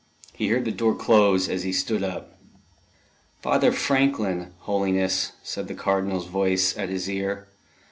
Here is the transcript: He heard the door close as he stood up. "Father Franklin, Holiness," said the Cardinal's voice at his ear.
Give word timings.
He 0.33 0.47
heard 0.47 0.65
the 0.65 0.71
door 0.71 0.95
close 0.95 1.47
as 1.47 1.61
he 1.61 1.71
stood 1.71 2.01
up. 2.03 2.35
"Father 3.43 3.71
Franklin, 3.71 4.51
Holiness," 4.61 5.33
said 5.43 5.67
the 5.67 5.75
Cardinal's 5.75 6.25
voice 6.25 6.75
at 6.75 6.89
his 6.89 7.07
ear. 7.07 7.45